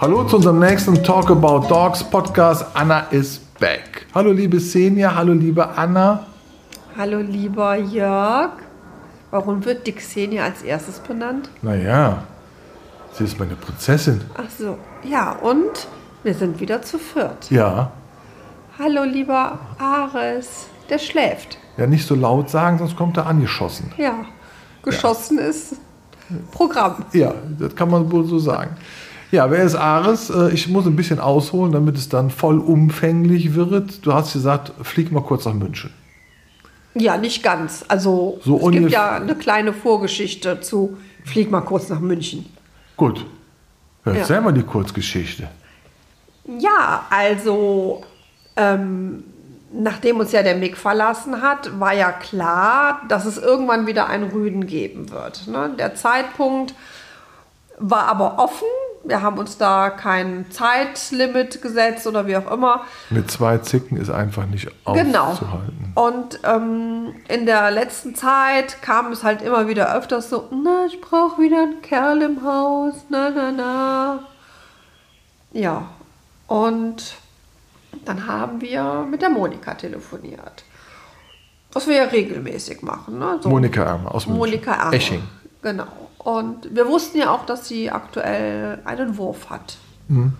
[0.00, 2.64] Hallo zu unserem nächsten Talk About Dogs Podcast.
[2.74, 4.06] Anna is back.
[4.14, 6.26] Hallo liebe Senja, hallo liebe Anna.
[6.96, 8.52] Hallo lieber Jörg.
[9.30, 11.50] Warum wird die Xenia als erstes benannt?
[11.62, 12.24] Naja,
[13.12, 14.22] sie ist meine Prinzessin.
[14.34, 15.86] Ach so, ja, und
[16.22, 17.50] wir sind wieder zu viert.
[17.50, 17.92] Ja.
[18.80, 20.66] Hallo lieber Ares.
[20.88, 21.58] Der schläft.
[21.76, 23.92] Ja, nicht so laut sagen, sonst kommt er angeschossen.
[23.98, 24.24] Ja,
[24.82, 25.76] geschossen ist
[26.50, 27.04] Programm.
[27.12, 28.76] Ja, das kann man wohl so sagen.
[29.30, 30.30] Ja, wer ist Ares?
[30.30, 34.04] Äh, Ich muss ein bisschen ausholen, damit es dann vollumfänglich wird.
[34.04, 35.90] Du hast gesagt, flieg mal kurz nach München.
[36.94, 37.84] Ja, nicht ganz.
[37.86, 42.46] Also So es gibt ja eine kleine Vorgeschichte zu Flieg mal kurz nach München.
[42.96, 43.26] Gut.
[44.06, 45.48] Ja, Erzähl mal die Kurzgeschichte.
[46.58, 48.02] Ja, also
[48.60, 49.24] ähm,
[49.72, 54.30] nachdem uns ja der Mick verlassen hat, war ja klar, dass es irgendwann wieder einen
[54.30, 55.46] Rüden geben wird.
[55.46, 55.70] Ne?
[55.78, 56.74] Der Zeitpunkt
[57.78, 58.66] war aber offen.
[59.04, 62.82] Wir haben uns da kein Zeitlimit gesetzt oder wie auch immer.
[63.08, 65.28] Mit zwei Zicken ist einfach nicht Genau.
[65.28, 65.92] aufzuhalten.
[65.94, 71.00] Und ähm, in der letzten Zeit kam es halt immer wieder öfters so, na, ich
[71.00, 74.18] brauche wieder einen Kerl im Haus, na, na, na.
[75.52, 75.84] Ja,
[76.46, 77.14] und
[78.04, 80.64] dann haben wir mit der Monika telefoniert.
[81.72, 83.18] Was wir ja regelmäßig machen.
[83.18, 83.38] Ne?
[83.40, 84.38] So Monika Ermer aus München.
[84.38, 84.92] Monika Ermer.
[84.92, 85.22] Esching.
[85.62, 85.86] Genau.
[86.18, 89.76] Und wir wussten ja auch, dass sie aktuell einen Wurf hat.
[90.08, 90.32] Mhm.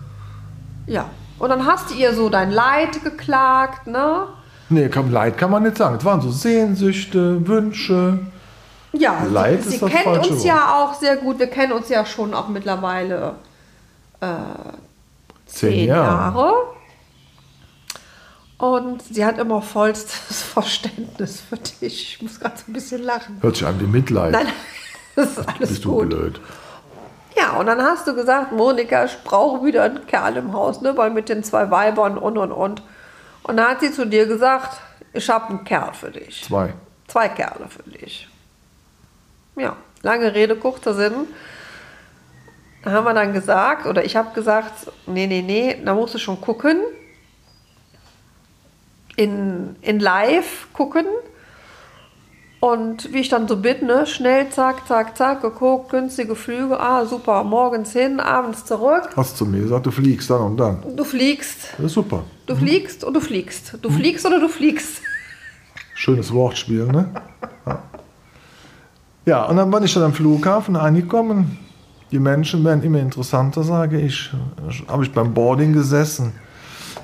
[0.87, 1.09] Ja.
[1.39, 4.27] Und dann hast du ihr so dein Leid geklagt, ne?
[4.69, 5.95] Nee, kann, Leid kann man nicht sagen.
[5.97, 8.19] Es waren so Sehnsüchte, Wünsche.
[8.93, 10.43] Ja, Leid sie, sie kennt uns Wort.
[10.43, 11.39] ja auch sehr gut.
[11.39, 13.35] Wir kennen uns ja schon auch mittlerweile
[15.45, 16.53] zehn Jahre.
[18.61, 22.13] Und sie hat immer vollstes Verständnis für dich.
[22.13, 23.39] Ich muss gerade so ein bisschen lachen.
[23.41, 24.31] Hört sich an wie Mitleid.
[24.33, 24.45] Nein,
[25.15, 26.09] das ist alles Bist du gut.
[26.09, 26.39] blöd.
[27.35, 30.95] Ja, und dann hast du gesagt, Monika, ich brauche wieder einen Kerl im Haus, ne?
[30.95, 32.83] weil mit den zwei Weibern und und und.
[33.41, 34.79] Und dann hat sie zu dir gesagt,
[35.11, 36.43] ich habe einen Kerl für dich.
[36.43, 36.75] Zwei.
[37.07, 38.29] Zwei Kerle für dich.
[39.55, 41.13] Ja, lange Rede, kurzer Sinn.
[42.83, 46.19] Da haben wir dann gesagt, oder ich habe gesagt, nee, nee, nee, da musst du
[46.19, 46.77] schon gucken.
[49.15, 51.05] In, in live gucken.
[52.59, 57.05] Und wie ich dann so bin, ne, schnell, zack, zack, zack, geguckt, günstige Flüge, ah,
[57.05, 59.09] super, morgens hin, abends zurück.
[59.15, 60.77] Hast zu mir gesagt, du fliegst dann und dann.
[60.95, 62.23] Du fliegst, Das ist super.
[62.45, 63.77] du fliegst und du fliegst.
[63.81, 65.01] Du fliegst oder du fliegst.
[65.95, 67.09] Schönes Wortspiel, ne?
[67.65, 67.83] Ja.
[69.25, 71.57] ja, und dann bin ich dann am Flughafen angekommen.
[72.11, 74.29] Die Menschen werden immer interessanter, sage ich.
[74.87, 76.33] Habe ich beim Boarding gesessen,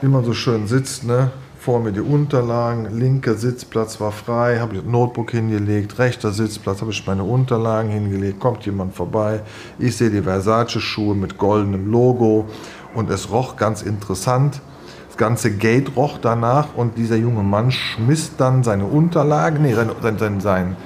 [0.01, 1.31] wie man so schön sitzt, ne?
[1.67, 6.79] Vor mir die Unterlagen, linker Sitzplatz war frei, habe ich das Notebook hingelegt, rechter Sitzplatz
[6.79, 9.41] habe ich meine Unterlagen hingelegt, kommt jemand vorbei,
[9.77, 12.45] ich sehe die Versace-Schuhe mit goldenem Logo
[12.93, 14.61] und es roch ganz interessant.
[15.09, 19.91] Das ganze Gate roch danach und dieser junge Mann schmiss dann seine Unterlagen, nee, sein,
[20.01, 20.77] sein, sein, sein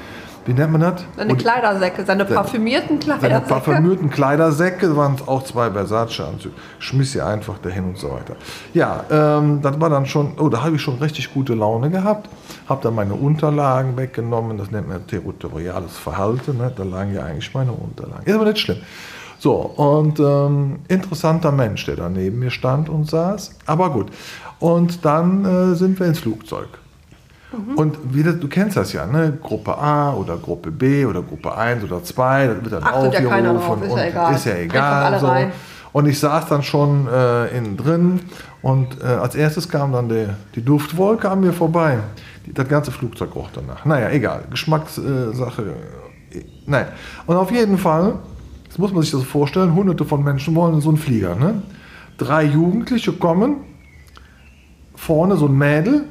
[0.45, 1.03] wie nennt man das?
[1.15, 3.47] Seine Kleidersäcke, seine parfümierten seine Kleidersäcke.
[3.47, 8.35] parfümierten Kleidersäcke, waren auch zwei Versace-Anzüge, schmiss sie einfach dahin und so weiter.
[8.73, 12.29] Ja, ähm, das war dann schon, oh, da habe ich schon richtig gute Laune gehabt,
[12.67, 16.71] habe dann meine Unterlagen weggenommen, das nennt man territoriales Verhalten, ne?
[16.75, 18.25] da lagen ja eigentlich meine Unterlagen.
[18.25, 18.77] Ist aber nicht schlimm.
[19.37, 24.11] So, und ähm, interessanter Mensch, der da neben mir stand und saß, aber gut.
[24.59, 26.67] Und dann äh, sind wir ins Flugzeug.
[27.75, 29.37] Und wieder, du kennst das ja, ne?
[29.41, 33.19] Gruppe A oder Gruppe B oder Gruppe 1 oder 2, das wird dann Achtet ja
[33.21, 34.35] drauf, aufgerufen ist ja egal.
[34.35, 35.19] ist ja egal.
[35.19, 35.33] So.
[35.93, 38.21] Und ich saß dann schon äh, innen drin
[38.61, 41.99] und äh, als erstes kam dann die, die Duftwolke an mir vorbei.
[42.45, 43.83] Die, das ganze Flugzeug roch danach.
[43.83, 45.73] Naja, egal, Geschmackssache.
[46.31, 46.85] Äh, nein.
[47.25, 48.15] Und auf jeden Fall,
[48.69, 51.35] das muss man sich das vorstellen, hunderte von Menschen wollen in so einen Flieger.
[51.35, 51.61] Ne?
[52.17, 53.57] Drei Jugendliche kommen,
[54.95, 56.05] vorne so ein Mädel,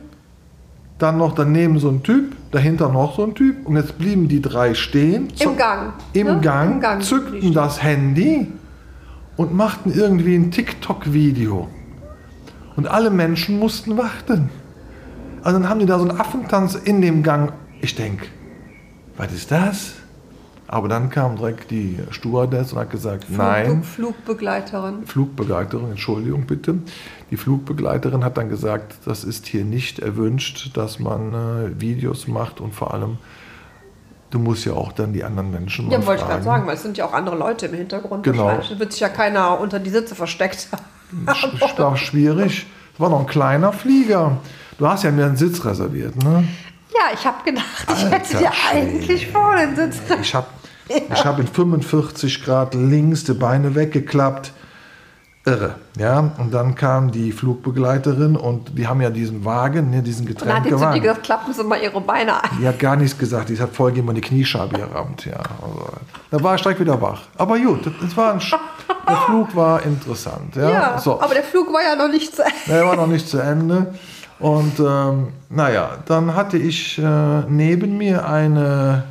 [1.03, 3.67] dann noch daneben so ein Typ, dahinter noch so ein Typ.
[3.67, 5.29] Und jetzt blieben die drei stehen.
[5.39, 5.93] Im Gang.
[6.13, 6.41] Im, ne?
[6.41, 7.03] Gang, Im Gang.
[7.03, 8.49] zückten das Handy
[9.37, 11.69] und machten irgendwie ein TikTok-Video.
[12.77, 14.51] Und alle Menschen mussten warten.
[15.43, 17.53] Also dann haben die da so einen Affentanz in dem Gang.
[17.81, 18.27] Ich denke,
[19.17, 19.95] was ist das?
[20.73, 23.83] Aber dann kam direkt die Stewardess und hat gesagt, nein.
[23.83, 25.05] Flugbegleiterin.
[25.05, 26.77] Flugbegleiterin, Entschuldigung bitte.
[27.33, 32.61] Die Flugbegleiterin hat dann gesagt, das ist hier nicht erwünscht, dass man äh, Videos macht
[32.61, 33.19] und vor allem,
[34.31, 36.83] du musst ja auch dann die anderen Menschen Ja, wollte ich gerade sagen, weil es
[36.85, 38.23] sind ja auch andere Leute im Hintergrund.
[38.23, 38.61] Genau.
[38.61, 41.27] Es wird sich ja keiner unter die Sitze versteckt haben.
[41.79, 42.67] War schwierig.
[42.95, 44.39] Es war noch ein kleiner Flieger.
[44.79, 46.45] Du hast ja mir einen Sitz reserviert, ne?
[46.93, 50.47] Ja, ich habe gedacht, ich hätte dir eigentlich vor den Sitz Ich habe
[51.15, 54.53] ich hab in 45 Grad links die Beine weggeklappt.
[55.47, 56.33] Irre, ja.
[56.37, 60.57] Und dann kam die Flugbegleiterin und die haben ja diesen Wagen, ne, diesen Und dann
[60.57, 61.01] hat die zu dir Getränkewagen.
[61.03, 62.51] gesagt, klappen Sie mal Ihre Beine ein.
[62.61, 65.39] Die hat gar nichts gesagt, die hat voll gegen meine Kniescheibe gerammt, ja.
[65.63, 65.87] Also,
[66.31, 67.23] da war ich direkt wieder wach.
[67.39, 68.59] Aber gut, das war ein, Sch-
[69.09, 70.71] der Flug war interessant, ja.
[70.71, 71.19] Ja, so.
[71.23, 72.55] aber der Flug war ja noch nicht zu Ende.
[72.69, 73.95] Er war noch nicht zu Ende.
[74.41, 79.05] Und ähm, naja, dann hatte ich äh, neben mir eine,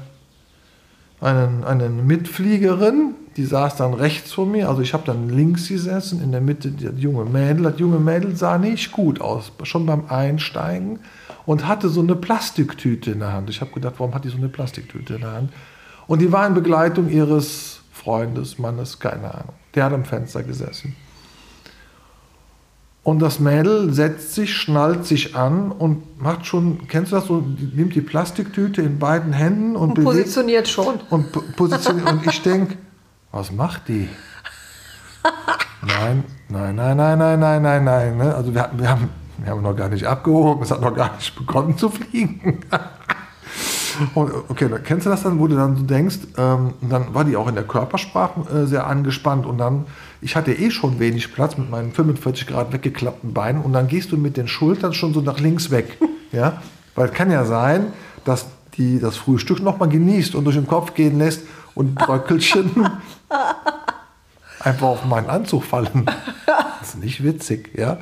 [1.21, 4.69] einen, eine Mitfliegerin, die saß dann rechts vor mir.
[4.69, 7.63] Also ich habe dann links gesessen, in der Mitte das junge Mädel.
[7.63, 10.99] Das junge Mädel sah nicht gut aus, schon beim Einsteigen.
[11.45, 13.49] Und hatte so eine Plastiktüte in der Hand.
[13.49, 15.53] Ich habe gedacht, warum hat die so eine Plastiktüte in der Hand?
[16.07, 19.53] Und die war in Begleitung ihres Freundes, Mannes, keine Ahnung.
[19.73, 20.95] Der hat am Fenster gesessen.
[23.01, 27.43] Und das Mädel setzt sich, schnallt sich an und macht schon, kennst du das so,
[27.73, 30.95] nimmt die Plastiktüte in beiden Händen und, Und positioniert schon.
[31.09, 32.11] und po- positioniert.
[32.11, 32.75] und ich denke,
[33.31, 34.09] was macht die?
[35.81, 38.17] Nein, nein, nein, nein, nein, nein, nein, nein.
[38.17, 38.35] Ne?
[38.35, 41.35] Also wir, wir, haben, wir haben noch gar nicht abgehoben, es hat noch gar nicht
[41.35, 42.59] begonnen zu fliegen.
[44.13, 47.35] Und, okay, kennst du das dann, wo du dann so denkst, ähm, dann war die
[47.35, 49.85] auch in der Körpersprache äh, sehr angespannt und dann,
[50.21, 54.11] ich hatte eh schon wenig Platz mit meinen 45 Grad weggeklappten Beinen und dann gehst
[54.11, 55.97] du mit den Schultern schon so nach links weg.
[56.31, 56.61] Ja?
[56.93, 57.87] Weil es kann ja sein,
[58.23, 58.45] dass
[58.77, 61.41] die das Frühstück nochmal genießt und durch den Kopf gehen lässt
[61.73, 62.87] und Bröckelchen
[64.59, 66.05] einfach auf meinen Anzug fallen.
[66.45, 67.97] Das ist nicht witzig, ja.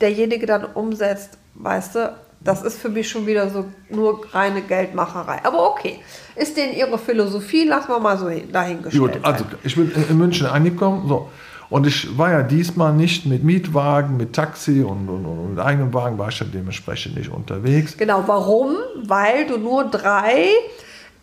[0.00, 5.40] derjenige dann umsetzt, weißt du, das ist für mich schon wieder so nur reine Geldmacherei.
[5.44, 6.00] Aber okay,
[6.36, 9.12] ist denen ihre Philosophie, lassen wir mal so hin, dahingestellt.
[9.14, 11.06] Gut, also ich bin in- in München angekommen.
[11.06, 11.28] So.
[11.68, 15.92] Und ich war ja diesmal nicht mit Mietwagen, mit Taxi und, und, und mit eigenem
[15.92, 17.96] Wagen, war ich ja dementsprechend nicht unterwegs.
[17.98, 18.76] Genau, warum?
[19.04, 20.46] Weil du nur drei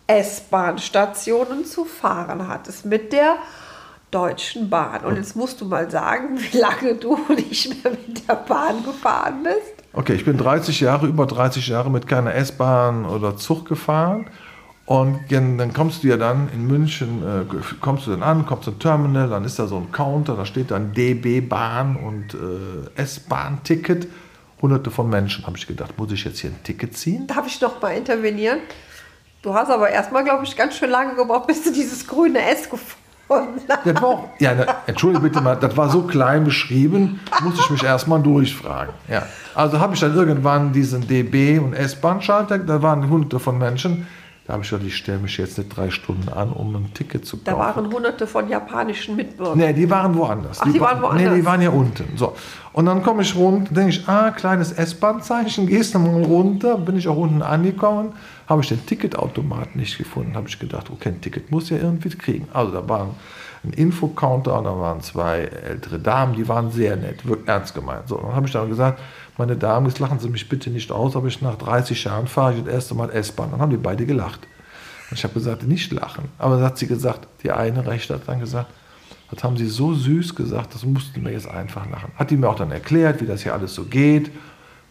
[0.06, 3.38] S-Bahn-Stationen zu fahren hattest mit der
[4.13, 5.04] Deutschen Bahn.
[5.04, 9.43] Und jetzt musst du mal sagen, wie lange du nicht mehr mit der Bahn gefahren
[9.43, 9.84] bist.
[9.93, 14.27] Okay, ich bin 30 Jahre, über 30 Jahre mit keiner S-Bahn oder Zug gefahren.
[14.86, 17.46] Und dann kommst du ja dann in München, äh,
[17.79, 20.72] kommst du dann an, kommst zum Terminal, dann ist da so ein Counter, da steht
[20.72, 24.08] dann DB Bahn und äh, S-Bahn-Ticket.
[24.62, 27.27] Hunderte von Menschen, habe ich gedacht, muss ich jetzt hier ein Ticket ziehen?
[27.27, 28.60] Darf ich noch mal intervenieren?
[29.41, 32.70] Du hast aber erstmal, glaube ich, ganz schön lange gebraucht, bis du dieses grüne S
[32.70, 33.02] gefunden hast.
[33.86, 34.52] Das war auch, ja,
[34.88, 38.94] entschuldige bitte mal, das war so klein beschrieben, musste ich mich erstmal durchfragen.
[39.08, 39.24] Ja.
[39.56, 44.08] Also habe ich dann irgendwann diesen DB und S-Bahn-Schalter, da waren hunderte von Menschen.
[44.45, 47.25] Da habe ich gedacht, ich stelle mich jetzt nicht drei Stunden an, um ein Ticket
[47.25, 47.45] zu kaufen.
[47.45, 49.57] Da waren hunderte von japanischen Mitbürgern.
[49.57, 50.59] Nee, die waren woanders.
[50.62, 51.35] Ach, die waren wa- Nee, woanders.
[51.35, 52.17] die waren ja unten.
[52.17, 52.35] So.
[52.73, 56.97] Und dann komme ich runter, denke ich, ah, kleines S-Bahn-Zeichen, gehst du mal runter, bin
[56.97, 58.13] ich auch unten angekommen,
[58.50, 62.09] habe ich den Ticketautomat nicht gefunden, habe ich gedacht, okay, ein Ticket muss ja irgendwie
[62.09, 62.47] kriegen.
[62.53, 63.07] Also da war
[63.63, 68.09] ein Infocounter und da waren zwei ältere Damen, die waren sehr nett, wirklich ernst gemeint.
[68.09, 69.00] So, dann habe ich dann gesagt,
[69.38, 72.54] meine Damen, jetzt lachen Sie mich bitte nicht aus, aber ich nach 30 Jahren fahre
[72.54, 73.52] ich das erste Mal S-Bahn.
[73.52, 74.42] Dann haben die beide gelacht.
[75.10, 76.30] Und ich habe gesagt, nicht lachen.
[76.38, 78.72] Aber dann hat sie gesagt, die eine Rechte hat dann gesagt,
[79.32, 82.12] das haben sie so süß gesagt, das mussten wir jetzt einfach lachen.
[82.16, 84.32] Hat die mir auch dann erklärt, wie das hier alles so geht.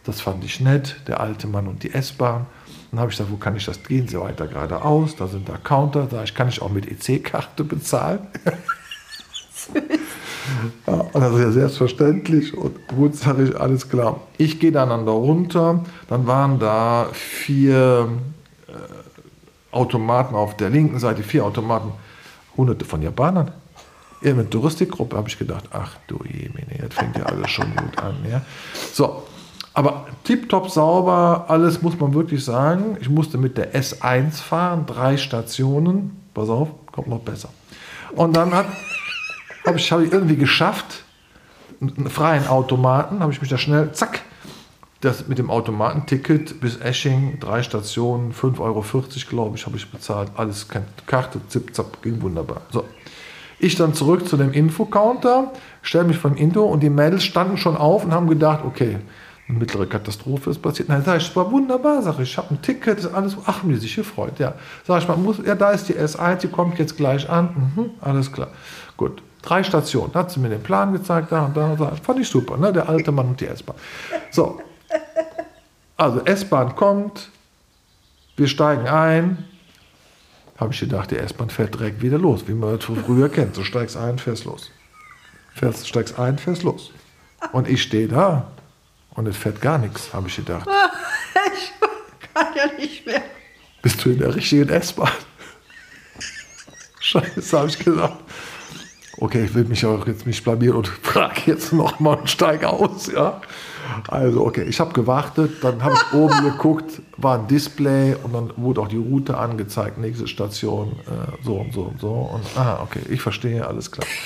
[0.05, 2.47] Das fand ich nett, der alte Mann und die S-Bahn.
[2.91, 4.09] Dann habe ich gesagt, wo kann ich das gehen?
[4.09, 8.27] Sie weiter geradeaus, da sind da Counter, da ich kann ich auch mit EC-Karte bezahlen.
[10.87, 12.57] Ja, und das ist ja selbstverständlich.
[12.57, 14.21] Und gut, sage ich, alles klar.
[14.39, 15.85] Ich gehe dann da runter.
[16.09, 18.09] Dann waren da vier
[18.69, 21.93] äh, Automaten auf der linken Seite, vier Automaten,
[22.57, 23.51] hunderte von Japanern.
[24.21, 28.15] Irgendeine Touristikgruppe habe ich gedacht, ach du Jemine, jetzt fängt ja alles schon gut an.
[28.31, 28.43] Ja.
[28.93, 29.25] So,
[29.75, 32.97] aber tiptop sauber, alles muss man wirklich sagen.
[33.01, 36.21] Ich musste mit der S1 fahren, drei Stationen.
[36.35, 37.49] Pass auf, kommt noch besser.
[38.15, 38.53] Und dann
[39.67, 41.05] habe ich, hab ich irgendwie geschafft,
[41.81, 44.23] einen freien Automaten, habe ich mich da schnell, zack,
[45.01, 48.85] das mit dem Automatenticket bis Esching, drei Stationen, 5,40 Euro,
[49.29, 50.31] glaube ich, habe ich bezahlt.
[50.37, 50.69] Alles,
[51.07, 52.63] Karte, zip, zap, ging wunderbar.
[52.71, 52.85] So.
[53.59, 55.53] Ich dann zurück zu dem Infocounter,
[55.83, 58.99] stelle mich vom Info und die Mädels standen schon auf und haben gedacht, okay,
[59.49, 60.89] eine mittlere Katastrophe ist passiert.
[60.89, 63.59] Nein, sag ich, es war wunderbar, sag ich, ich habe ein Ticket, ist alles, ach,
[63.59, 64.55] haben die sich gefreut, ja.
[64.87, 67.91] Sag ich, man muss, ja, da ist die S1, die kommt jetzt gleich an, mhm,
[68.01, 68.49] alles klar.
[68.97, 71.95] Gut, drei Stationen, hat sie mir den Plan gezeigt, da und da, und da.
[71.97, 73.77] fand ich super, ne, der alte Mann und die S-Bahn.
[74.31, 74.61] So,
[75.97, 77.29] also S-Bahn kommt,
[78.37, 79.45] wir steigen ein,
[80.59, 83.57] habe ich gedacht, die S-Bahn fährt direkt wieder los, wie man das von früher kennt.
[83.57, 84.71] Du steigst ein, fährst los.
[85.55, 86.93] Fährst, steigst ein, fährst los.
[87.53, 88.47] Und ich stehe da
[89.11, 90.69] und es fährt gar nichts, habe ich gedacht.
[91.55, 93.23] Ich kann ja nicht mehr.
[93.83, 95.11] Bist du in der richtigen S-Bahn?
[97.01, 98.23] Scheiße, habe ich gesagt.
[99.23, 103.07] Okay, ich will mich auch jetzt nicht blamieren und frage jetzt nochmal und steige aus,
[103.07, 103.41] ja.
[104.09, 108.51] Also, okay, ich habe gewartet, dann habe ich oben geguckt, war ein Display und dann
[108.57, 112.11] wurde auch die Route angezeigt, nächste Station, äh, so und so und so.
[112.11, 114.07] Und, ah, okay, ich verstehe, alles klar.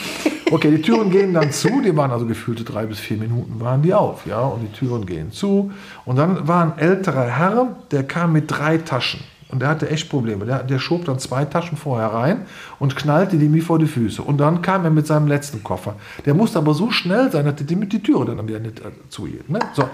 [0.53, 3.83] Okay, die Türen gehen dann zu, die waren also gefühlte drei bis vier Minuten waren
[3.83, 5.73] die auf, ja, und die Türen gehen zu.
[6.05, 9.19] Und dann war ein älterer Herr, der kam mit drei Taschen.
[9.49, 10.45] Und der hatte echt Probleme.
[10.45, 12.47] Der, der schob dann zwei Taschen vorher rein
[12.79, 14.23] und knallte die mir vor die Füße.
[14.23, 15.95] Und dann kam er mit seinem letzten Koffer.
[16.25, 18.91] Der musste aber so schnell sein, dass die mit die Türe dann wieder nicht äh,
[19.09, 19.49] zuhielt.
[19.49, 19.61] Ne?
[19.75, 19.89] So.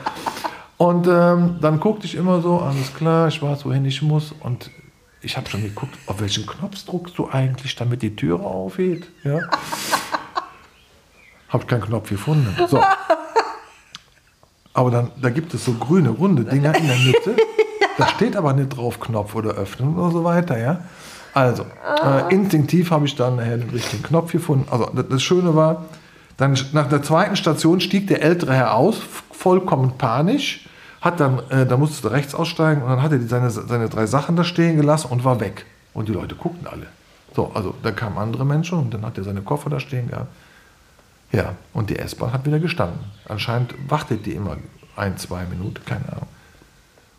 [0.79, 4.35] Und ähm, dann guckte ich immer so, alles klar, ich weiß, wohin ich muss.
[4.41, 4.71] Und
[5.21, 9.09] ich habe schon geguckt, auf welchen Knopf druckst du eigentlich, damit die Türe aufgeht.
[9.23, 9.39] Ja?
[11.49, 12.57] habe keinen Knopf gefunden.
[12.69, 12.83] So.
[14.73, 17.37] Aber dann, da gibt es so grüne, runde Dinger in der Mitte.
[17.99, 20.81] Da steht aber nicht drauf Knopf oder öffnen oder so weiter, ja.
[21.35, 21.65] Also,
[22.05, 24.67] äh, instinktiv habe ich dann nachher den richtigen Knopf gefunden.
[24.71, 25.87] Also, das, Schöne war,
[26.37, 30.69] dann nach der zweiten Station stieg der ältere Herr aus, vollkommen panisch,
[31.01, 34.07] hat dann, äh, da musste er rechts aussteigen und dann hat er seine, seine drei
[34.07, 35.65] Sachen da stehen gelassen und war weg.
[35.95, 36.87] Und die Leute guckten alle.
[37.35, 40.29] So, also da kamen andere Menschen und dann hat er seine Koffer da stehen gehabt.
[41.33, 43.01] Ja, und die S-Bahn hat wieder gestanden.
[43.27, 44.59] Anscheinend wartet die immer
[44.97, 46.29] ein, zwei Minuten, keine Ahnung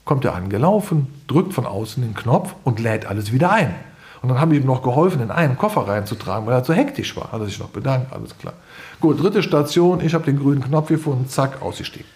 [0.06, 3.74] kommt er angelaufen, drückt von außen den Knopf und lädt alles wieder ein.
[4.22, 7.16] Und dann haben wir ihm noch geholfen, in einen Koffer reinzutragen, weil er so hektisch
[7.18, 7.32] war.
[7.32, 8.54] Hat er sich noch bedankt, alles klar.
[9.02, 12.08] Gut, dritte Station, ich habe den grünen Knopf gefunden, zack, ausgestiegen.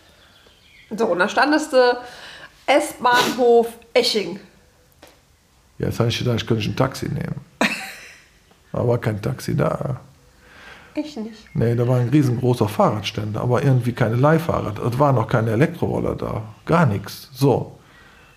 [0.95, 1.97] So, und da standest du
[2.65, 4.39] S-Bahnhof Esching.
[5.79, 7.41] Ja, jetzt habe ich gedacht, ich könnte ein Taxi nehmen.
[8.71, 9.99] Aber kein Taxi da.
[10.95, 11.45] Ich nicht.
[11.53, 14.79] Nee, da war ein riesengroßer Fahrradständer, aber irgendwie keine Leihfahrrad.
[14.79, 16.41] Es waren noch keine Elektroroller da.
[16.65, 17.29] Gar nichts.
[17.33, 17.76] So.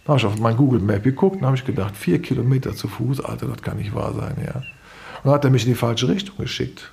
[0.06, 3.24] Habe ich auf mein Google Map geguckt und habe ich gedacht, vier Kilometer zu Fuß,
[3.24, 4.56] Alter, das kann nicht wahr sein, ja.
[4.56, 6.90] Und dann hat er mich in die falsche Richtung geschickt.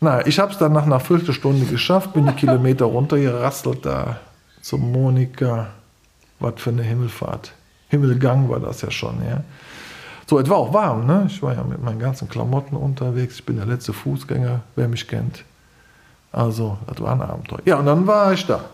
[0.00, 4.18] Na, ich habe es dann nach einer Viertelstunde geschafft, bin die Kilometer runtergerasselt da
[4.60, 5.68] zum Monika.
[6.40, 7.52] Was für eine Himmelfahrt.
[7.88, 9.44] Himmelgang war das ja schon, ja.
[10.26, 11.24] So, es war auch warm, ne?
[11.28, 13.36] Ich war ja mit meinen ganzen Klamotten unterwegs.
[13.36, 15.44] Ich bin der letzte Fußgänger, wer mich kennt.
[16.32, 17.60] Also, das war ein Abenteuer.
[17.64, 18.64] Ja, und dann war ich da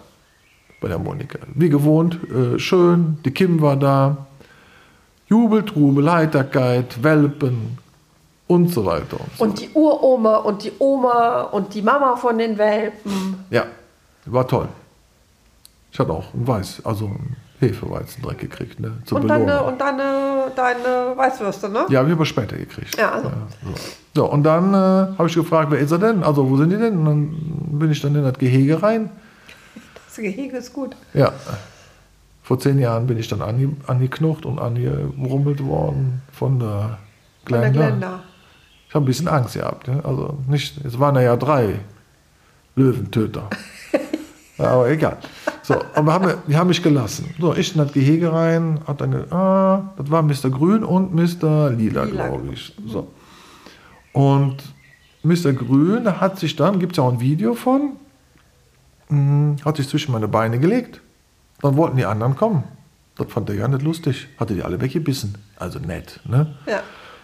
[0.81, 1.39] bei der Monika.
[1.55, 4.27] Wie gewohnt, äh, schön, die Kim war da.
[5.27, 7.79] Jubel, Trubel, Heiterkeit, Welpen
[8.47, 9.19] und so weiter.
[9.21, 13.45] Und, so und die Uroma und die Oma und die Mama von den Welpen.
[13.51, 13.65] Ja,
[14.25, 14.69] war toll.
[15.93, 18.93] Ich hatte auch ein Weiß, also ein Hefeweizendreck gekriegt, ne?
[19.05, 21.87] Zur und deine, und deine, deine Weißwürste, ne?
[21.89, 22.97] Ja, habe ich aber später gekriegt.
[22.97, 23.29] Ja, also.
[23.29, 23.71] Ja, so.
[24.15, 24.31] so.
[24.31, 24.77] und dann äh,
[25.19, 26.23] habe ich gefragt, wer ist er denn?
[26.23, 26.99] Also, wo sind die denn?
[26.99, 29.11] Und dann bin ich dann in das Gehege rein.
[30.19, 30.97] Das Gehege ist gut.
[31.15, 31.33] Ja.
[32.43, 36.99] Vor zehn Jahren bin ich dann ange, angeknocht und angerummelt worden von der
[37.45, 37.67] Glenda.
[37.67, 38.23] Von der Glenda.
[38.89, 39.87] Ich habe ein bisschen Angst gehabt.
[39.87, 40.05] Ne?
[40.05, 41.77] Also nicht, es waren ja drei
[42.75, 43.49] Löwentöter.
[44.59, 45.19] aber egal.
[45.63, 47.33] So, aber haben wir, die haben mich gelassen.
[47.39, 50.51] So, ich in das Gehege rein, hat dann, ah, das war Mr.
[50.51, 51.71] Grün und Mr.
[51.71, 52.75] Lila, Lila glaube ich.
[52.89, 53.07] So.
[54.13, 54.57] Und
[55.23, 55.53] Mr.
[55.53, 57.93] Grün hat sich dann, gibt es ja auch ein Video von,
[59.09, 59.57] Mhm.
[59.65, 61.01] Hat sich zwischen meine Beine gelegt.
[61.61, 62.65] Dann wollten die anderen kommen.
[63.17, 64.29] Das fand er ja nicht lustig.
[64.39, 65.37] Hatte die alle weggebissen.
[65.57, 66.55] Also nett, ne?
[66.67, 66.83] Ja.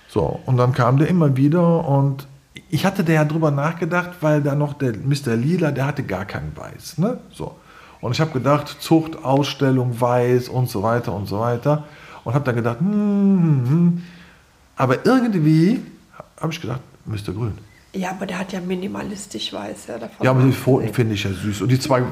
[0.08, 2.26] So, und dann kam der immer wieder und
[2.70, 5.36] ich hatte der ja drüber nachgedacht, weil da noch der Mr.
[5.36, 7.18] Lila, der hatte gar keinen Weiß, ne?
[7.32, 7.56] So.
[8.00, 11.84] Und ich habe gedacht, Zucht, Ausstellung, Weiß und so weiter und so weiter.
[12.24, 13.68] Und habe dann gedacht, hm, hm, hm.
[13.68, 14.02] hm.
[14.76, 15.80] aber irgendwie
[16.40, 17.32] habe ich gedacht, Mr.
[17.32, 17.58] Grün.
[17.94, 19.86] Ja, aber der hat ja minimalistisch weiß.
[19.88, 21.62] Ja, davon ja aber die Pfoten finde ich ja süß.
[21.62, 22.02] Und die zwei äh,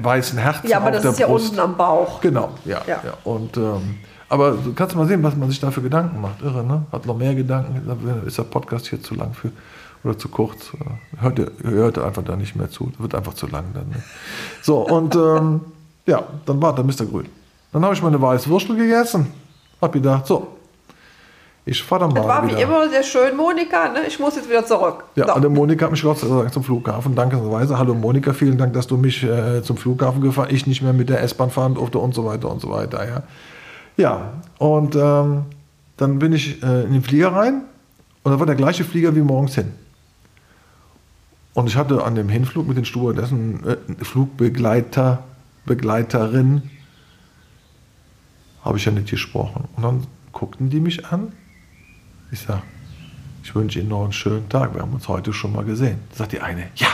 [0.00, 2.20] weißen Herzen Ja, aber das ist ja unten am Bauch.
[2.20, 2.80] Genau, ja.
[2.86, 3.00] ja.
[3.04, 3.14] ja.
[3.24, 6.40] Und, ähm, aber kannst du mal sehen, was man sich da für Gedanken macht.
[6.42, 6.86] Irre, ne?
[6.92, 7.82] Hat noch mehr Gedanken.
[8.24, 9.50] Ist der Podcast hier zu lang für
[10.04, 10.72] oder zu kurz?
[11.18, 12.92] Hört ihr, hört ihr einfach da nicht mehr zu.
[12.98, 13.88] Wird einfach zu lang dann.
[13.88, 14.02] Ne?
[14.62, 15.60] So, und ähm,
[16.06, 17.04] ja, dann war dann Mr.
[17.04, 17.26] Grün.
[17.72, 19.26] Dann habe ich meine weiße Wurstel gegessen.
[19.80, 20.56] Hab gedacht, so,
[21.64, 22.16] ich fahre dann mal.
[22.16, 22.58] Das war wieder.
[22.58, 24.00] wie immer sehr schön, Monika, ne?
[24.08, 25.04] ich muss jetzt wieder zurück.
[25.14, 25.34] Ja, so.
[25.34, 27.78] und Monika hat mich Gott sei Dank zum Flughafen, dankenderweise.
[27.78, 31.08] Hallo Monika, vielen Dank, dass du mich äh, zum Flughafen gefahren ich nicht mehr mit
[31.08, 33.06] der S-Bahn fahren durfte und so weiter und so weiter.
[33.08, 33.22] Ja,
[33.96, 35.44] ja und ähm,
[35.96, 37.62] dann bin ich äh, in den Flieger rein
[38.24, 39.72] und da war der gleiche Flieger wie morgens hin.
[41.54, 45.22] Und ich hatte an dem Hinflug mit den Stewardessen äh, Flugbegleiter,
[45.64, 46.70] Begleiterin,
[48.64, 49.68] habe ich ja nicht gesprochen.
[49.76, 51.32] Und dann guckten die mich an
[52.32, 52.62] ich sage,
[53.44, 54.74] ich wünsche Ihnen noch einen schönen Tag.
[54.74, 56.00] Wir haben uns heute schon mal gesehen.
[56.14, 56.88] Sagt die eine, ja,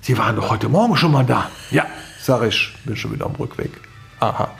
[0.00, 1.50] Sie waren doch heute Morgen schon mal da.
[1.70, 1.86] Ja,
[2.18, 3.70] sag ich, bin schon wieder am Rückweg.
[4.20, 4.50] Aha.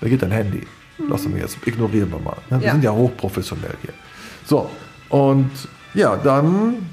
[0.00, 0.64] Da geht dein Handy.
[1.08, 2.36] Lass uns jetzt, ignorieren wir mal.
[2.50, 2.72] Wir ja.
[2.72, 3.94] sind ja hochprofessionell hier.
[4.44, 4.70] So,
[5.08, 5.50] und
[5.94, 6.86] ja, dann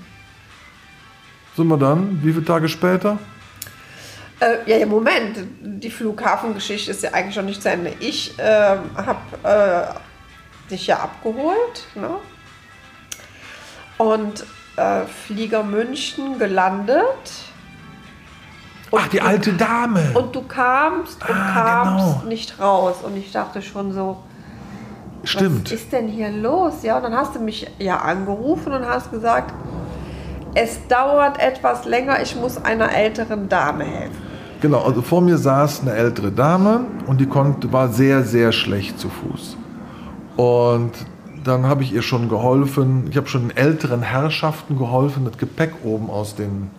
[1.55, 3.19] sind wir dann, wie viele Tage später?
[4.39, 7.93] Äh, ja, ja, Moment, die Flughafengeschichte ist ja eigentlich schon nicht zu Ende.
[7.99, 9.99] Ich ähm, äh, habe
[10.69, 11.87] dich ja abgeholt.
[11.95, 12.09] Ne?
[13.97, 14.45] Und
[14.77, 17.31] äh, Flieger München gelandet.
[18.91, 20.11] Und Ach, die du, alte Dame.
[20.13, 21.83] Und du kamst und ah, genau.
[21.83, 22.29] kamst genau.
[22.29, 22.95] nicht raus.
[23.03, 24.17] Und ich dachte schon so,
[25.23, 25.65] Stimmt.
[25.65, 26.83] was ist denn hier los?
[26.83, 29.53] Ja, und dann hast du mich ja angerufen und hast gesagt,
[30.53, 34.15] es dauert etwas länger, ich muss einer älteren Dame helfen.
[34.61, 38.97] Genau, also vor mir saß eine ältere Dame und die konnte, war sehr, sehr schlecht
[38.97, 39.57] zu Fuß.
[40.35, 40.91] Und
[41.43, 43.07] dann habe ich ihr schon geholfen.
[43.09, 46.71] Ich habe schon den älteren Herrschaften geholfen, das Gepäck oben aus den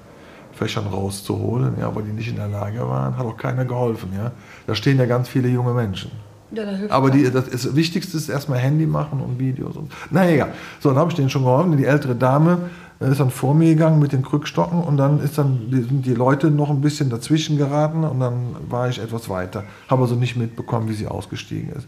[0.53, 3.17] Fächern rauszuholen, ja, weil die nicht in der Lage waren.
[3.17, 4.11] Hat auch keiner geholfen.
[4.17, 4.33] Ja.
[4.67, 6.11] Da stehen ja ganz viele junge Menschen.
[6.53, 9.77] Ja, Aber die, das, ist, das, Wichtigste ist erstmal Handy machen und Videos.
[9.77, 10.53] Und, na egal.
[10.81, 11.77] So, dann habe ich denen schon geholfen.
[11.77, 15.39] Die ältere Dame äh, ist dann vor mir gegangen mit den Krückstocken und dann ist
[15.39, 19.29] dann die, sind die Leute noch ein bisschen dazwischen geraten und dann war ich etwas
[19.29, 19.65] weiter.
[19.89, 21.87] Habe also nicht mitbekommen, wie sie ausgestiegen ist.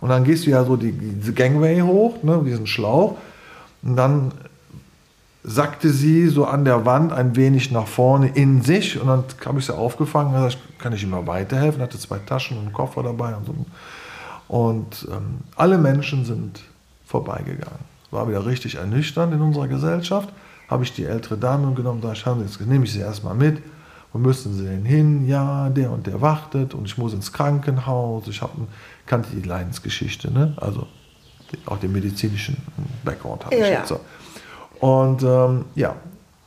[0.00, 3.16] Und dann gehst du ja so die, diese Gangway hoch, ne, diesen Schlauch.
[3.82, 4.32] Und dann
[5.42, 9.00] sackte sie so an der Wand ein wenig nach vorne in sich.
[9.00, 10.34] Und dann habe ich sie aufgefangen.
[10.34, 11.82] und Gesagt, kann ich ihm mal weiterhelfen?
[11.82, 13.34] Hatte zwei Taschen und einen Koffer dabei.
[13.34, 13.54] Und, so.
[14.48, 16.60] und ähm, alle Menschen sind
[17.06, 17.90] vorbeigegangen.
[18.10, 20.28] War wieder richtig ernüchternd in unserer Gesellschaft.
[20.68, 22.24] Habe ich die ältere Dame genommen, da ich,
[22.60, 23.58] nehme ich sie erstmal mit
[24.12, 25.28] wo müssen Sie denn hin?
[25.28, 28.26] Ja, der und der wartet und ich muss ins Krankenhaus.
[28.26, 28.52] Ich habe
[29.06, 30.54] kannte die Leidensgeschichte, ne?
[30.56, 30.86] Also
[31.66, 32.56] auch den medizinischen
[33.04, 33.94] Background habe ja, ich jetzt.
[34.80, 35.96] Und ähm, ja,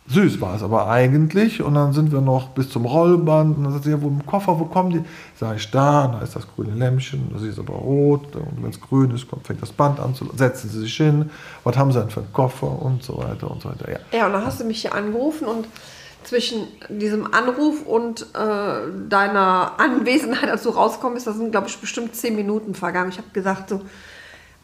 [0.07, 1.61] süß war es aber eigentlich.
[1.61, 3.57] Und dann sind wir noch bis zum Rollband.
[3.57, 5.01] Und dann sagt sie, ja, wo im Koffer, wo kommen die?
[5.39, 8.35] Sag ich, da, da ist das grüne Lämpchen, das ist aber rot.
[8.35, 11.29] Und wenn es grün ist, kommt, fängt das Band an zu, setzen sie sich hin.
[11.63, 12.81] Was haben sie denn für einen Koffer?
[12.81, 13.91] Und so weiter und so weiter.
[13.91, 15.67] Ja, ja und dann hast du mich hier angerufen und
[16.25, 22.15] zwischen diesem Anruf und äh, deiner Anwesenheit, als du rauskommst, da sind, glaube ich, bestimmt
[22.15, 23.09] zehn Minuten vergangen.
[23.09, 23.81] Ich habe gesagt so,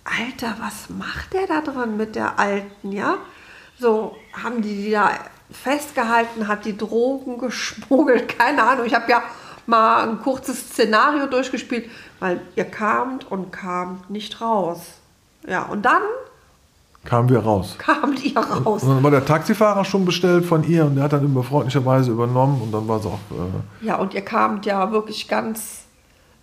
[0.04, 3.18] Alter, was macht der da dran mit der Alten, ja?
[3.80, 5.12] So, haben die die da
[5.52, 8.86] festgehalten, hat die Drogen geschmuggelt, keine Ahnung.
[8.86, 9.24] Ich habe ja
[9.66, 14.82] mal ein kurzes Szenario durchgespielt, weil ihr kamt und kamt nicht raus.
[15.48, 16.02] Ja, und dann
[17.06, 17.76] kamen wir raus.
[17.78, 18.84] Kamen die raus.
[18.84, 21.44] Und, und, dann war der Taxifahrer schon bestellt von ihr und der hat dann über
[21.44, 23.20] freundlicherweise übernommen und dann war es auch.
[23.32, 25.86] Äh ja, und ihr kamt ja wirklich ganz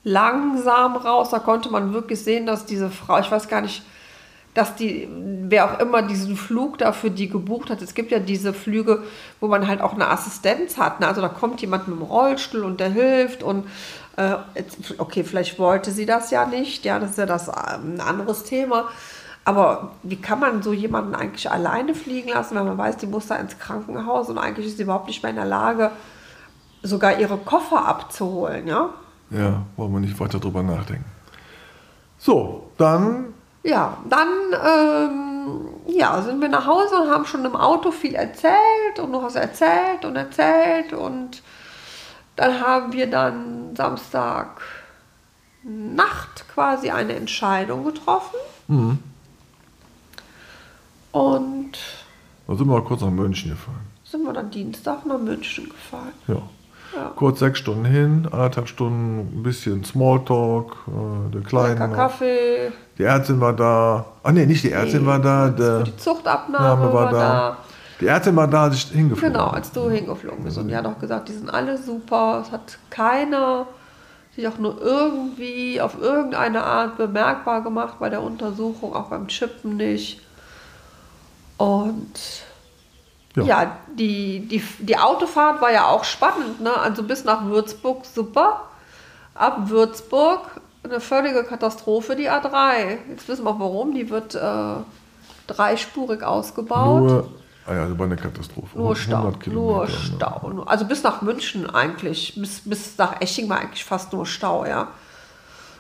[0.03, 1.31] langsam raus.
[1.31, 3.83] Da konnte man wirklich sehen, dass diese Frau, ich weiß gar nicht,
[4.55, 5.07] dass die,
[5.42, 9.03] wer auch immer diesen Flug dafür die gebucht hat, es gibt ja diese Flüge,
[9.38, 11.01] wo man halt auch eine Assistenz hat.
[11.01, 11.09] Ne?
[11.09, 13.66] Also da kommt jemand mit dem Rollstuhl und der hilft und
[14.16, 14.37] äh,
[14.97, 18.45] okay, vielleicht wollte sie das ja nicht, ja, das ist ja das äh, ein anderes
[18.45, 18.88] Thema.
[19.46, 23.28] Aber wie kann man so jemanden eigentlich alleine fliegen lassen, wenn man weiß, die muss
[23.28, 25.92] da ins Krankenhaus und eigentlich ist sie überhaupt nicht mehr in der Lage,
[26.82, 28.90] sogar ihre Koffer abzuholen, ja?
[29.30, 31.04] Ja, wollen wir nicht weiter drüber nachdenken.
[32.18, 33.35] So, dann.
[33.62, 38.98] Ja, dann ähm, ja, sind wir nach Hause und haben schon im Auto viel erzählt
[39.00, 41.40] und du hast erzählt und erzählt und
[42.35, 44.61] dann haben wir dann Samstag
[45.62, 48.38] Nacht quasi eine Entscheidung getroffen.
[48.66, 48.98] Mhm.
[51.16, 51.79] Und.
[52.46, 53.87] Dann sind wir kurz nach München gefahren.
[54.05, 56.12] Sind wir dann Dienstag nach München gefahren.
[56.29, 56.35] Ja.
[56.94, 57.12] ja.
[57.16, 61.74] Kurz sechs Stunden hin, anderthalb Stunden ein bisschen Smalltalk, äh, der Kleine.
[61.74, 62.72] Lecker Kaffee.
[62.98, 64.05] Die Ärztin war da.
[64.22, 65.48] Ach nee, nicht die Ärztin nee, war da.
[65.48, 67.18] Der, die Zuchtabnahme war, da.
[67.18, 67.57] da.
[67.98, 70.59] Die Ärztin war da, als ich hingeflogen Genau, als du hingeflogen bist.
[70.59, 72.42] Und die hat auch gesagt, die sind alle super.
[72.44, 73.66] Es hat keiner
[74.35, 79.79] sich auch nur irgendwie auf irgendeine Art bemerkbar gemacht bei der Untersuchung, auch beim Chippen
[79.79, 80.26] nicht.
[81.59, 82.12] Und
[83.35, 83.42] Ja.
[83.45, 86.61] ja, die, die, die Autofahrt war ja auch spannend.
[86.61, 86.75] Ne?
[86.75, 88.62] Also bis nach Würzburg super.
[89.35, 92.99] Ab Würzburg eine völlige Katastrophe, die A3.
[93.11, 93.95] Jetzt wissen wir warum.
[93.95, 94.77] Die wird äh,
[95.47, 97.03] dreispurig ausgebaut.
[97.03, 97.29] Nur,
[97.66, 98.79] ah ja, das war eine Katastrophe.
[98.79, 99.90] Nur Stau, 100 Kilometer, nur ne?
[99.90, 100.51] Stau.
[100.55, 104.64] Nur- Also bis nach München eigentlich, bis, bis nach Eching war eigentlich fast nur Stau,
[104.64, 104.88] ja.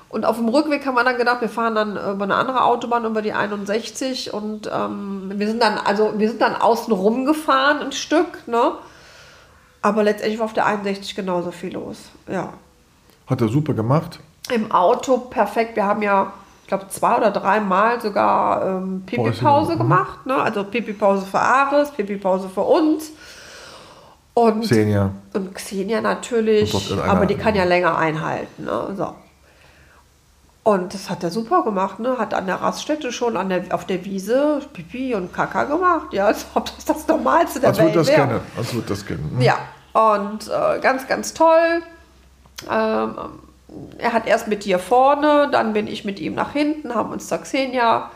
[0.08, 3.04] Und auf dem Rückweg haben wir dann gedacht, wir fahren dann über eine andere Autobahn,
[3.04, 7.80] über die 61 und ähm, wir sind dann, also wir sind dann außen rum gefahren
[7.80, 8.72] ein Stück, ne?
[9.82, 12.52] Aber letztendlich war auf der 61 genauso viel los, ja.
[13.26, 14.20] Hat er super gemacht.
[14.52, 15.74] Im Auto perfekt.
[15.74, 20.24] Wir haben ja, ich glaube, zwei oder dreimal sogar ähm, Pipi-Pause gemacht.
[20.26, 20.36] Ne?
[20.36, 23.10] Also Pipi-Pause für Ares, Pipi-Pause für uns.
[24.34, 25.10] Und, Xenia.
[25.32, 28.64] und Xenia natürlich, Und aber die kann ja länger einhalten.
[28.64, 28.94] Ne?
[28.96, 29.14] So.
[30.66, 32.00] Und das hat er super gemacht.
[32.00, 32.18] Ne?
[32.18, 36.12] Hat an der Raststätte schon an der, auf der Wiese Pipi und Kaka gemacht.
[36.12, 38.26] Ja, als ob das das Normalste der Als Welt das wäre.
[38.26, 38.40] kennen.
[38.56, 39.30] Als würde das kennen.
[39.36, 39.42] hm?
[39.42, 39.58] Ja,
[39.92, 41.82] und äh, ganz, ganz toll.
[42.68, 43.14] Ähm,
[43.98, 47.28] er hat erst mit dir vorne, dann bin ich mit ihm nach hinten, haben uns
[47.28, 48.10] da Xenia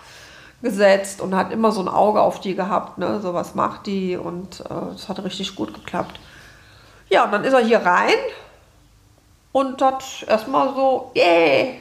[0.60, 3.20] gesetzt und hat immer so ein Auge auf die gehabt, ne?
[3.22, 6.18] so was macht die und äh, das hat richtig gut geklappt.
[7.10, 8.18] Ja, und dann ist er hier rein
[9.52, 11.74] und hat erstmal so, yeah,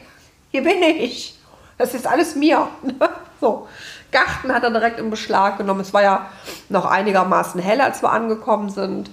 [0.51, 1.37] hier bin ich.
[1.77, 2.67] Das ist alles mir.
[3.41, 3.67] so,
[4.11, 5.81] Garten hat er direkt in Beschlag genommen.
[5.81, 6.29] Es war ja
[6.67, 9.09] noch einigermaßen hell, als wir angekommen sind.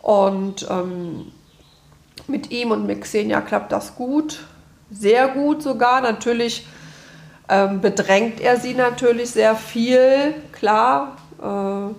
[0.00, 1.32] Und ähm,
[2.26, 4.44] mit ihm und mit Xenia klappt das gut.
[4.90, 6.00] Sehr gut sogar.
[6.00, 6.66] Natürlich
[7.48, 11.16] ähm, bedrängt er sie natürlich sehr viel, klar.
[11.40, 11.94] Äh,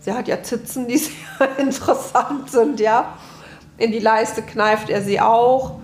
[0.00, 0.98] sie hat ja Zitzen, die
[1.38, 3.14] sehr interessant sind, ja.
[3.76, 5.80] In die Leiste kneift er sie auch.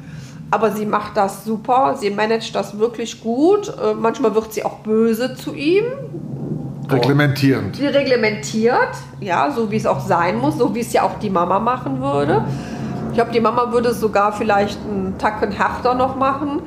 [0.54, 1.96] Aber sie macht das super.
[1.98, 3.70] Sie managt das wirklich gut.
[3.70, 5.82] Äh, manchmal wird sie auch böse zu ihm.
[6.88, 7.74] Reglementierend.
[7.74, 11.30] Sie reglementiert, ja, so wie es auch sein muss, so wie es ja auch die
[11.30, 12.44] Mama machen würde.
[13.08, 16.62] Ich glaube, die Mama würde es sogar vielleicht einen Tacken härter noch machen.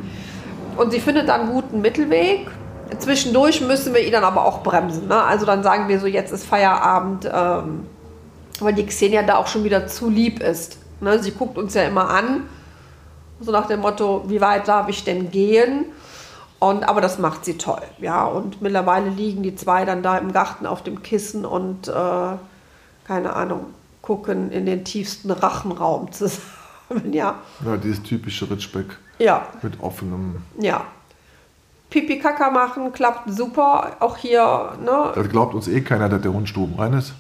[0.76, 2.52] Und sie findet dann einen guten Mittelweg.
[3.00, 5.08] Zwischendurch müssen wir ihn dann aber auch bremsen.
[5.08, 5.24] Ne?
[5.24, 7.86] Also dann sagen wir so, jetzt ist Feierabend, ähm,
[8.60, 10.78] weil die Xenia da auch schon wieder zu lieb ist.
[11.00, 11.20] Ne?
[11.20, 12.44] Sie guckt uns ja immer an,
[13.40, 15.86] so nach dem Motto, wie weit darf ich denn gehen?
[16.60, 18.26] Und, aber das macht sie toll, ja.
[18.26, 21.92] Und mittlerweile liegen die zwei dann da im Garten auf dem Kissen und, äh,
[23.06, 23.68] keine Ahnung,
[24.02, 27.36] gucken in den tiefsten Rachenraum zusammen, ja.
[27.64, 30.42] Ja, dieses typische Ritschbeck Ja, mit offenem.
[30.60, 30.82] ja.
[31.90, 33.96] Pipi Kaka machen klappt super.
[34.02, 35.12] Auch hier, ne?
[35.16, 37.14] Da glaubt uns eh keiner, dass der Hund stubenrein ist.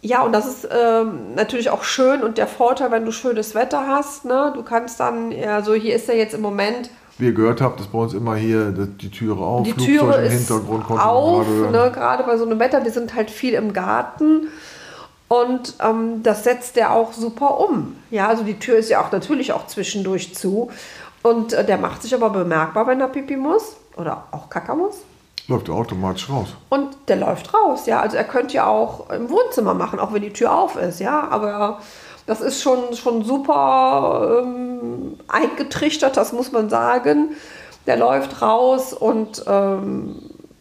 [0.00, 3.86] Ja, und das ist ähm, natürlich auch schön und der Vorteil, wenn du schönes Wetter
[3.88, 4.52] hast, ne?
[4.54, 7.90] Du kannst dann, also hier ist er jetzt im Moment Wie ihr gehört habt, ist
[7.90, 11.46] bei uns immer hier die Türe auf, Die Flugzeug Türe im ist Hintergrund man auf,
[11.46, 14.46] gerade ne, gerade bei so einem Wetter, wir sind halt viel im Garten
[15.26, 17.96] und ähm, das setzt der auch super um.
[18.10, 20.70] Ja, also die Tür ist ja auch natürlich auch zwischendurch zu
[21.24, 24.94] und äh, der macht sich aber bemerkbar, wenn er Pipi muss oder auch Kacker muss.
[25.48, 26.48] Läuft er automatisch raus.
[26.68, 28.00] Und der läuft raus, ja.
[28.00, 31.26] Also er könnte ja auch im Wohnzimmer machen, auch wenn die Tür auf ist, ja.
[31.30, 31.80] Aber
[32.26, 37.30] das ist schon, schon super ähm, eingetrichtert, das muss man sagen.
[37.86, 40.16] Der läuft raus und ähm,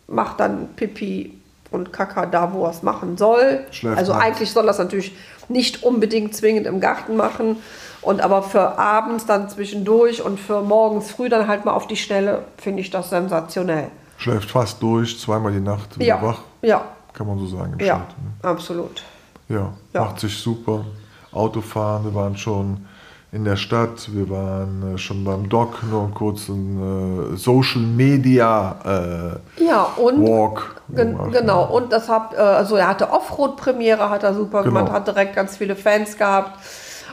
[0.07, 1.37] macht dann Pipi
[1.71, 3.65] und Kaka da, wo er es machen soll.
[3.71, 4.25] Schläft also nachts.
[4.25, 5.13] eigentlich soll er es natürlich
[5.49, 7.57] nicht unbedingt zwingend im Garten machen.
[8.01, 11.97] Und aber für abends dann zwischendurch und für morgens früh dann halt mal auf die
[11.97, 13.91] Schnelle finde ich das sensationell.
[14.17, 16.39] Schläft fast durch, zweimal die Nacht Ja, wach.
[16.61, 16.81] ja,
[17.13, 18.07] Kann man so sagen ja, Schnitt.
[18.43, 18.49] Ne?
[18.49, 19.03] absolut.
[19.49, 20.01] Ja, Ja.
[20.01, 20.85] macht sich super.
[21.31, 22.85] Autofahren, wir waren schon
[23.31, 29.39] in der Stadt, wir waren äh, schon beim Doc, nur einen kurzen äh, Social Media
[29.57, 30.81] äh, Ja, und Walk.
[30.89, 31.31] gen gemacht.
[31.33, 34.79] genau, und das hat, äh, also er hatte Offroad-Premiere, hat er super Genau.
[34.79, 36.57] gemacht, hat direkt ganz viele Fans gehabt.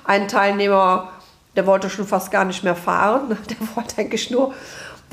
[0.05, 1.09] Ein Teilnehmer,
[1.57, 4.53] der wollte schon fast gar nicht mehr fahren, der wollte eigentlich nur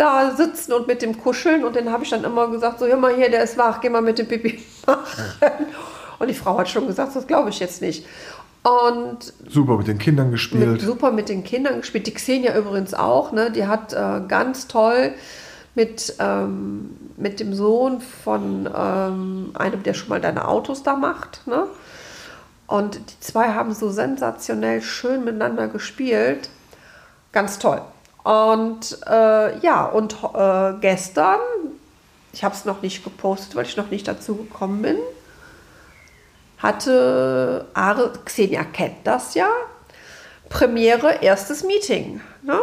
[0.01, 2.97] da sitzen und mit dem kuscheln und den habe ich dann immer gesagt, so, hör
[2.97, 5.67] mal hier, der ist wach, geh mal mit dem Pipi machen.
[6.17, 8.05] Und die Frau hat schon gesagt, das glaube ich jetzt nicht.
[8.63, 10.81] Und Super mit den Kindern mit, gespielt.
[10.81, 12.05] super mit den Kindern gespielt.
[12.07, 13.31] Die Xenia übrigens auch.
[13.31, 13.51] Ne?
[13.51, 15.13] Die hat äh, ganz toll
[15.73, 21.45] mit, ähm, mit dem Sohn von ähm, einem, der schon mal deine Autos da macht.
[21.47, 21.65] Ne?
[22.67, 26.49] Und die zwei haben so sensationell schön miteinander gespielt.
[27.31, 27.81] Ganz toll.
[28.23, 31.39] Und äh, ja, und äh, gestern,
[32.33, 34.97] ich habe es noch nicht gepostet, weil ich noch nicht dazu gekommen bin,
[36.59, 39.49] hatte Are, Xenia kennt das ja,
[40.49, 42.21] Premiere, erstes Meeting.
[42.43, 42.59] Ne?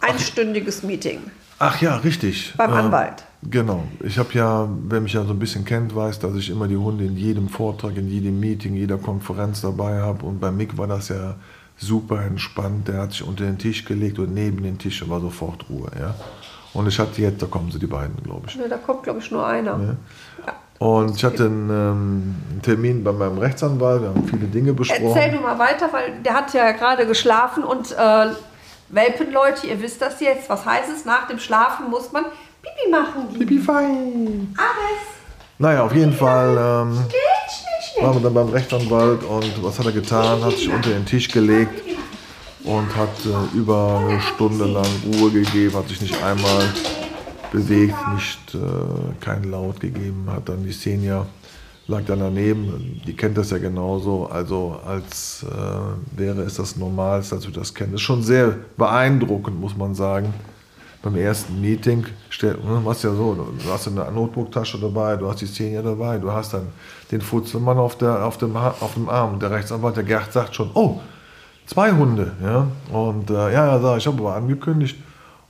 [0.00, 1.20] Einstündiges Meeting.
[1.58, 2.54] Ach ja, richtig.
[2.56, 3.24] Beim Anwalt.
[3.48, 3.84] Genau.
[4.00, 6.76] Ich habe ja, wer mich ja so ein bisschen kennt, weiß, dass ich immer die
[6.76, 10.24] Hunde in jedem Vortrag, in jedem Meeting, jeder Konferenz dabei habe.
[10.24, 11.36] Und bei Mick war das ja
[11.82, 12.88] super entspannt.
[12.88, 15.90] Der hat sich unter den Tisch gelegt und neben den Tisch war sofort Ruhe.
[15.98, 16.14] Ja?
[16.74, 18.56] Und ich hatte jetzt, da kommen sie die beiden, glaube ich.
[18.56, 19.72] Ne, da kommt, glaube ich, nur einer.
[19.72, 19.96] Ja.
[20.46, 20.54] Ja.
[20.78, 25.14] Und ich hatte einen, ähm, einen, Termin bei meinem Rechtsanwalt, wir haben viele Dinge besprochen.
[25.14, 28.26] Erzähl du mal weiter, weil der hat ja gerade geschlafen und äh,
[28.88, 31.04] Welpenleute, ihr wisst das jetzt, was heißt es?
[31.04, 32.24] Nach dem Schlafen muss man
[32.62, 33.28] Pipi machen.
[33.38, 34.54] Pipi fein.
[34.56, 35.02] Alles.
[35.58, 36.98] Naja, auf jeden Fall ähm,
[38.00, 40.44] waren wir dann beim Rechtsanwalt und was hat er getan?
[40.44, 41.82] Hat sich unter den Tisch gelegt
[42.64, 46.64] und hat äh, über eine Stunde lang Ruhe gegeben, hat sich nicht einmal
[47.52, 51.26] bewegt, nicht äh, keinen Laut gegeben, hat dann die Senior
[51.88, 57.36] lag dann daneben, die kennt das ja genauso, also als äh, wäre es das Normalste,
[57.36, 57.92] als wir das kennen.
[57.92, 60.32] Das ist schon sehr beeindruckend, muss man sagen.
[61.02, 65.28] Beim ersten Meeting, stell, du ne, hast ja so, du hast eine Notebooktasche dabei, du
[65.28, 66.68] hast die Senior dabei, du hast dann
[67.10, 69.40] den Futzelmann auf, der, auf, dem, auf dem Arm.
[69.40, 71.00] Der Rechtsanwalt, der Gerd, sagt schon, oh,
[71.66, 72.32] zwei Hunde.
[72.40, 72.68] Ja?
[72.96, 74.96] Und äh, ja, ja, ich habe aber angekündigt,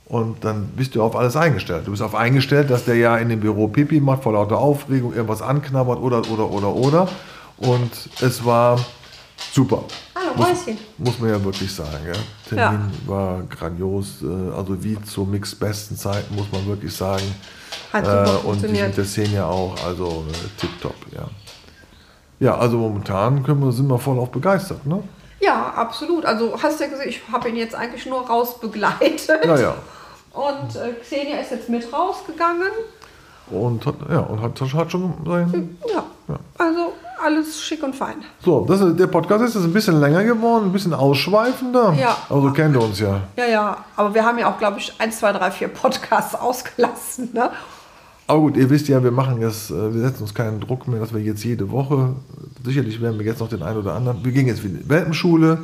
[0.05, 1.87] und dann bist du auf alles eingestellt.
[1.87, 5.13] Du bist auf eingestellt, dass der ja in dem Büro Pipi macht, vor lauter Aufregung,
[5.13, 7.07] irgendwas anknabbert oder, oder, oder, oder.
[7.57, 8.79] Und es war
[9.51, 9.85] super.
[10.35, 10.65] Muss,
[10.97, 12.05] muss man ja wirklich sagen.
[12.05, 12.13] Ja.
[12.47, 13.09] Termin ja.
[13.09, 14.21] war grandios.
[14.21, 17.23] Äh, also wie zu Mix besten Zeiten, muss man wirklich sagen.
[17.91, 18.61] Hat super äh, und
[18.97, 21.27] die Szene ja auch, also äh, tipptopp, ja.
[22.39, 25.01] Ja, also momentan können wir, sind wir voll auch begeistert, ne?
[25.39, 26.25] Ja, absolut.
[26.25, 29.45] Also hast du ja gesehen, ich habe ihn jetzt eigentlich nur raus begleitet.
[29.45, 29.75] Ja, ja.
[30.33, 32.71] Und äh, Xenia ist jetzt mit rausgegangen.
[33.53, 35.77] Und hat, ja, und hat, hat schon sein.
[35.87, 38.15] Ja, ja, also alles schick und fein.
[38.43, 41.93] So, das, der Podcast ist jetzt ein bisschen länger geworden, ein bisschen ausschweifender.
[41.99, 42.17] Ja.
[42.29, 43.21] Aber so kennt ihr uns ja.
[43.37, 43.77] Ja, ja.
[43.95, 47.29] Aber wir haben ja auch, glaube ich, 1, 2, 3, 4 Podcasts ausgelassen.
[47.33, 47.49] Ne?
[48.27, 50.99] Aber gut, ihr wisst ja, wir machen jetzt, äh, wir setzen uns keinen Druck mehr,
[50.99, 52.15] dass wir jetzt jede Woche,
[52.63, 54.89] sicherlich werden wir jetzt noch den einen oder anderen, wir gehen jetzt wieder in die
[54.89, 55.59] Welpenschule.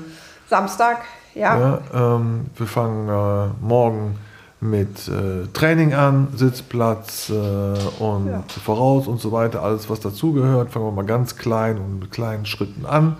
[0.49, 1.04] Samstag,
[1.36, 1.80] ja.
[1.93, 4.17] ja ähm, wir fangen äh, morgen
[4.62, 8.43] mit äh, Training an, Sitzplatz äh, und ja.
[8.63, 10.72] voraus und so weiter, alles was dazugehört.
[10.72, 13.17] Fangen wir mal ganz klein und mit kleinen Schritten an.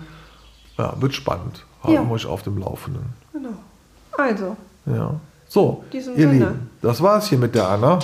[0.76, 1.64] Ja, wird spannend.
[1.82, 2.10] Halten ja.
[2.10, 3.04] euch auf dem Laufenden.
[3.32, 3.50] Genau.
[4.16, 4.56] Also.
[4.86, 5.14] Ja.
[5.48, 6.32] So, ihr Sinne.
[6.32, 7.98] Lieben, das war's hier mit der Anna.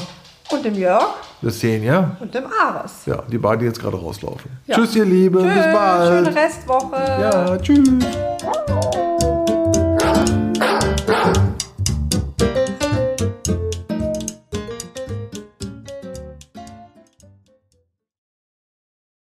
[0.51, 1.15] Und dem Jörg.
[1.43, 2.17] Das Senja.
[2.21, 3.05] Und dem Ares.
[3.05, 4.51] Ja, die beiden jetzt gerade rauslaufen.
[4.67, 4.77] Ja.
[4.77, 5.43] Tschüss, ihr Lieben.
[5.43, 6.27] Bis bald.
[6.27, 6.97] Schöne Restwoche.
[6.97, 7.89] Ja, tschüss.